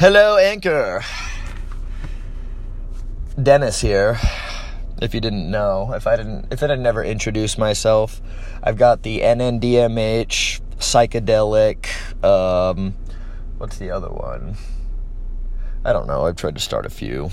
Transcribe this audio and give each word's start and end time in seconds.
Hello, 0.00 0.38
Anchor. 0.38 1.02
Dennis 3.42 3.82
here. 3.82 4.18
If 5.02 5.12
you 5.12 5.20
didn't 5.20 5.50
know, 5.50 5.92
if 5.92 6.06
I 6.06 6.16
didn't, 6.16 6.50
if 6.50 6.62
I 6.62 6.68
had 6.68 6.80
never 6.80 7.04
introduced 7.04 7.58
myself, 7.58 8.22
I've 8.62 8.78
got 8.78 9.02
the 9.02 9.20
NNDMH 9.20 10.62
psychedelic. 10.78 12.24
Um, 12.24 12.94
what's 13.58 13.76
the 13.76 13.90
other 13.90 14.08
one? 14.08 14.56
I 15.84 15.92
don't 15.92 16.06
know. 16.06 16.24
I've 16.24 16.36
tried 16.36 16.54
to 16.54 16.62
start 16.62 16.86
a 16.86 16.90
few. 16.90 17.28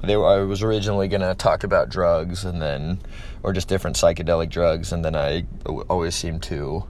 They 0.00 0.16
were, 0.16 0.28
I 0.28 0.44
was 0.44 0.62
originally 0.62 1.08
gonna 1.08 1.34
talk 1.34 1.64
about 1.64 1.88
drugs 1.88 2.44
and 2.44 2.62
then, 2.62 3.00
or 3.42 3.52
just 3.52 3.66
different 3.66 3.96
psychedelic 3.96 4.50
drugs, 4.50 4.92
and 4.92 5.04
then 5.04 5.16
I 5.16 5.46
always 5.90 6.14
seem 6.14 6.38
to 6.42 6.84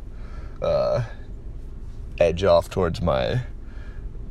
uh, 0.60 1.04
edge 2.20 2.44
off 2.44 2.68
towards 2.68 3.00
my 3.00 3.40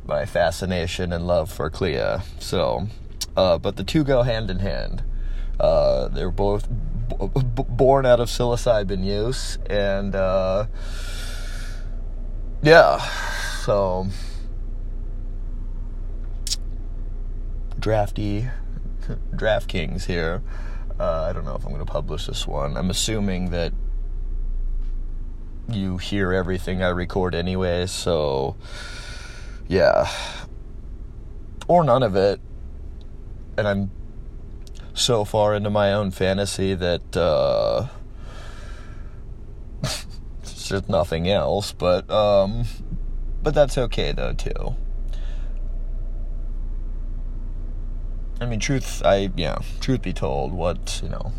my 0.06 0.26
fascination 0.26 1.12
and 1.12 1.26
love 1.26 1.50
for 1.50 1.70
Clea. 1.70 2.18
So, 2.38 2.88
uh, 3.36 3.58
but 3.58 3.76
the 3.76 3.84
two 3.84 4.04
go 4.04 4.22
hand 4.22 4.50
in 4.50 4.58
hand. 4.58 5.02
Uh, 5.58 6.08
they're 6.08 6.30
both 6.30 6.68
b- 7.08 7.28
b- 7.34 7.64
born 7.68 8.06
out 8.06 8.20
of 8.20 8.28
psilocybin 8.28 9.04
use, 9.04 9.58
and 9.66 10.14
uh, 10.14 10.66
yeah, 12.62 12.98
so 13.64 14.08
drafty 17.78 18.48
DraftKings 19.32 20.06
here. 20.06 20.42
Uh, 20.98 21.22
I 21.22 21.32
don't 21.32 21.44
know 21.44 21.54
if 21.54 21.64
I'm 21.64 21.72
going 21.72 21.84
to 21.84 21.90
publish 21.90 22.26
this 22.26 22.46
one. 22.46 22.76
I'm 22.76 22.90
assuming 22.90 23.50
that 23.50 23.72
you 25.68 25.98
hear 25.98 26.32
everything 26.32 26.82
I 26.82 26.88
record 26.88 27.34
anyway, 27.34 27.86
so 27.86 28.56
yeah. 29.68 30.08
Or 31.68 31.84
none 31.84 32.02
of 32.02 32.16
it. 32.16 32.40
And 33.56 33.66
I'm 33.66 33.90
so 34.94 35.24
far 35.24 35.54
into 35.54 35.70
my 35.70 35.92
own 35.92 36.10
fantasy 36.10 36.74
that 36.74 37.16
uh, 37.16 37.86
it's 39.82 40.68
just 40.68 40.88
nothing 40.88 41.28
else. 41.28 41.72
But 41.72 42.10
um, 42.10 42.64
but 43.42 43.54
that's 43.54 43.78
okay 43.78 44.12
though 44.12 44.32
too. 44.32 44.76
I 48.40 48.46
mean, 48.46 48.60
truth. 48.60 49.02
I 49.04 49.30
yeah. 49.36 49.58
Truth 49.80 50.02
be 50.02 50.12
told, 50.12 50.52
what 50.52 51.00
you 51.02 51.08
know. 51.08 51.32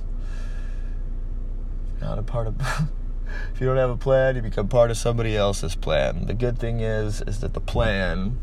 Not 2.01 2.19
a 2.19 2.23
part 2.23 2.47
of. 2.47 2.55
if 3.53 3.61
you 3.61 3.67
don't 3.67 3.77
have 3.77 3.89
a 3.89 3.97
plan, 3.97 4.35
you 4.35 4.41
become 4.41 4.67
part 4.67 4.91
of 4.91 4.97
somebody 4.97 5.35
else's 5.35 5.75
plan. 5.75 6.25
The 6.25 6.33
good 6.33 6.59
thing 6.59 6.79
is, 6.79 7.21
is 7.21 7.39
that 7.39 7.53
the 7.53 7.61
plan 7.61 8.39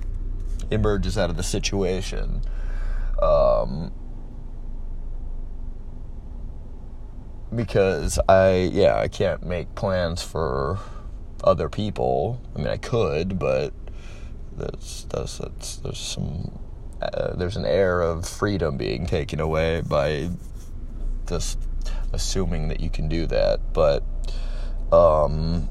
emerges 0.70 1.18
out 1.18 1.30
of 1.30 1.36
the 1.36 1.42
situation. 1.42 2.42
Um, 3.20 3.92
because 7.54 8.18
I, 8.28 8.70
yeah, 8.72 8.96
I 8.98 9.08
can't 9.08 9.44
make 9.44 9.74
plans 9.74 10.22
for 10.22 10.78
other 11.44 11.68
people. 11.68 12.40
I 12.54 12.58
mean, 12.58 12.68
I 12.68 12.78
could, 12.78 13.38
but 13.38 13.72
there's, 14.56 15.06
there's, 15.10 15.38
there's 15.82 15.98
some, 15.98 16.58
uh, 17.00 17.34
there's 17.36 17.56
an 17.56 17.66
air 17.66 18.00
of 18.00 18.26
freedom 18.26 18.76
being 18.76 19.06
taken 19.06 19.40
away 19.40 19.82
by 19.82 20.30
just 21.28 21.58
assuming 22.12 22.68
that 22.68 22.80
you 22.80 22.90
can 22.90 23.08
do 23.08 23.26
that. 23.26 23.72
But, 23.72 24.04
um, 24.92 25.68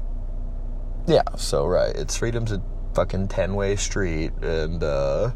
yeah, 1.06 1.22
so 1.36 1.66
right, 1.66 1.94
it's 1.94 2.16
freedom's 2.16 2.52
a 2.52 2.62
fucking 2.94 3.28
ten 3.28 3.54
way 3.54 3.76
street, 3.76 4.32
and 4.42 4.82
uh, 4.82 5.30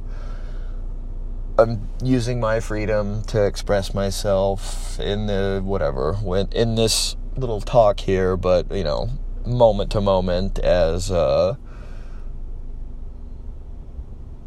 I'm 1.59 1.89
using 2.03 2.41
my 2.41 2.61
freedom 2.61 3.23
to 3.25 3.45
express 3.45 3.95
myself 3.95 4.99
in 5.01 5.27
the 5.27 5.63
whatever 5.65 6.15
when 6.15 6.49
in 6.53 6.75
this 6.75 7.17
little 7.37 7.61
talk 7.61 8.01
here, 8.01 8.37
but 8.37 8.71
you 8.71 8.85
know, 8.85 9.09
moment 9.47 9.93
to 9.93 10.01
moment 10.01 10.59
as 10.59 11.11
uh, 11.11 11.55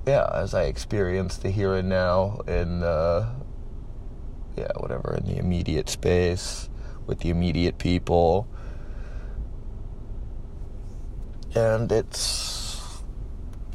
yeah, 0.05 0.29
as 0.33 0.53
I 0.53 0.63
experience 0.63 1.37
the 1.37 1.49
here 1.49 1.75
and 1.75 1.87
now 1.87 2.41
in 2.47 2.83
uh, 2.83 3.33
yeah, 4.57 4.71
whatever 4.77 5.15
in 5.15 5.25
the 5.25 5.37
immediate 5.37 5.89
space 5.89 6.69
with 7.07 7.19
the 7.19 7.29
immediate 7.29 7.77
people 7.77 8.47
and 11.55 11.91
it's 11.91 13.01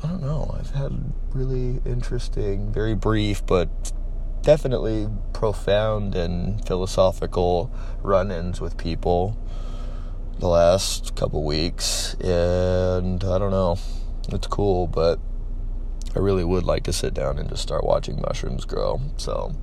I 0.03 0.09
don't 0.09 0.23
know. 0.23 0.55
I've 0.59 0.71
had 0.71 1.13
really 1.33 1.81
interesting, 1.87 2.73
very 2.73 2.95
brief, 2.95 3.45
but 3.47 3.93
definitely 4.43 5.09
profound 5.33 6.15
and 6.15 6.65
philosophical 6.67 7.73
run-ins 8.03 8.61
with 8.61 8.77
people 8.77 9.39
the 10.39 10.49
last 10.49 11.17
couple 11.17 11.43
weeks, 11.43 12.15
and 12.15 13.25
I 13.25 13.39
don't 13.39 13.51
know. 13.51 13.79
It's 14.29 14.47
cool, 14.47 14.87
but 14.87 15.19
I 16.15 16.19
really 16.19 16.45
would 16.45 16.65
like 16.65 16.85
to 16.85 16.93
sit 16.93 17.15
down 17.15 17.39
and 17.39 17.49
just 17.49 17.63
start 17.63 17.85
watching 17.85 18.21
mushrooms 18.21 18.65
grow. 18.65 19.01
So 19.17 19.55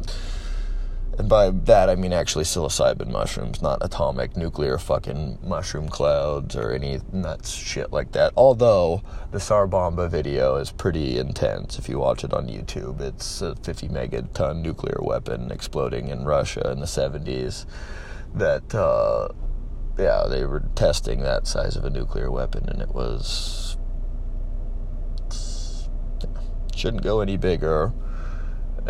and 1.18 1.28
by 1.28 1.50
that, 1.50 1.90
I 1.90 1.96
mean 1.96 2.14
actually 2.14 2.46
psilocybin 2.46 3.10
mushrooms, 3.10 3.62
not 3.62 3.80
atomic 3.82 4.38
nuclear 4.38 4.78
fucking 4.78 5.40
mushroom 5.44 5.90
clouds 5.90 6.56
or 6.56 6.72
any 6.72 7.02
nuts 7.12 7.52
shit 7.52 7.92
like 7.92 8.14
that. 8.14 8.32
Although 8.38 9.04
the 9.32 9.40
Tsar 9.40 9.68
Bomba 9.68 10.08
video 10.08 10.56
is 10.56 10.72
pretty 10.72 11.18
intense 11.18 11.78
if 11.78 11.90
you 11.90 12.00
watch 12.00 12.24
it 12.24 12.34
on 12.34 12.48
YouTube. 12.48 13.02
It's 13.02 13.42
a 13.42 13.56
50 13.58 13.90
megaton 13.90 14.62
nuclear 14.62 15.00
weapon 15.02 15.52
exploding 15.52 16.08
in 16.08 16.24
Russia 16.24 16.72
in 16.72 16.80
the 16.80 16.86
70s. 16.86 17.66
That, 18.34 18.74
uh, 18.74 19.28
yeah, 20.00 20.28
they 20.30 20.46
were 20.46 20.64
testing 20.76 21.20
that 21.24 21.46
size 21.46 21.76
of 21.76 21.84
a 21.84 21.90
nuclear 21.90 22.32
weapon 22.32 22.70
and 22.70 22.82
it 22.82 22.96
was. 22.96 23.78
Shouldn't 26.74 27.04
go 27.04 27.20
any 27.20 27.36
bigger 27.36 27.94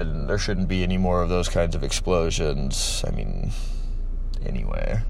and 0.07 0.29
there 0.29 0.38
shouldn't 0.38 0.67
be 0.67 0.84
any 0.84 0.97
more 0.97 1.22
of 1.22 1.29
those 1.29 1.50
kinds 1.50 1.75
of 1.75 1.84
explosions. 1.84 3.03
I 3.07 3.12
mean, 3.12 3.51
anyway, 4.45 5.01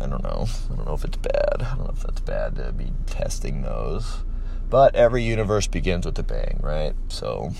I 0.00 0.06
don't 0.06 0.22
know. 0.22 0.46
I 0.70 0.74
don't 0.74 0.86
know 0.86 0.94
if 0.94 1.04
it's 1.04 1.16
bad. 1.16 1.56
I 1.60 1.74
don't 1.74 1.84
know 1.84 1.92
if 1.94 2.02
that's 2.02 2.20
bad 2.20 2.56
to 2.56 2.72
be 2.72 2.92
testing 3.06 3.62
those. 3.62 4.22
But 4.70 4.94
every 4.94 5.22
universe 5.22 5.66
begins 5.66 6.06
with 6.06 6.18
a 6.18 6.22
bang, 6.22 6.58
right? 6.62 6.94
So, 7.08 7.52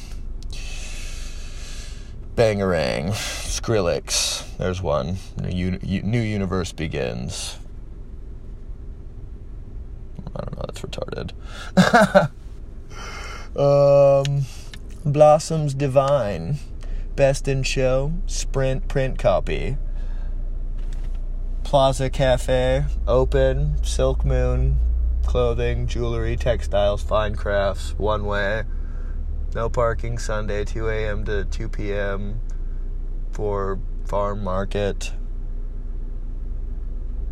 bangarang, 2.35 3.11
Skrillex. 3.11 4.57
There's 4.57 4.83
one. 4.83 5.19
New, 5.41 5.79
new 5.79 6.21
universe 6.21 6.73
begins. 6.73 7.59
I 10.35 10.41
don't 10.41 10.57
know. 10.57 10.65
That's 10.67 10.81
retarded. 10.81 11.33
um. 14.27 14.45
Blossoms 15.05 15.75
Divine. 15.75 16.57
Best 17.15 17.47
in 17.47 17.63
Show. 17.63 18.15
Sprint 18.27 18.89
print 18.89 19.19
copy. 19.19 19.77
Plaza 21.63 22.09
Cafe. 22.09 22.87
Open. 23.07 23.85
Silk 23.85 24.25
Moon. 24.25 24.79
Clothing, 25.27 25.87
jewelry, 25.87 26.37
textiles, 26.37 27.03
fine 27.03 27.35
crafts. 27.35 27.99
One 27.99 28.25
way. 28.25 28.65
No 29.55 29.69
parking 29.69 30.19
Sunday, 30.19 30.65
2 30.65 30.89
a.m. 30.89 31.25
to 31.25 31.45
2 31.45 31.69
p.m. 31.69 32.41
for 33.33 33.79
farm 34.07 34.43
market. 34.43 35.13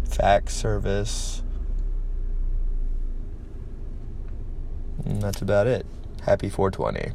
Fax 0.04 0.54
service. 0.54 1.43
And 5.04 5.22
that's 5.22 5.41
about 5.42 5.66
it. 5.66 5.86
Happy 6.22 6.48
420. 6.48 7.13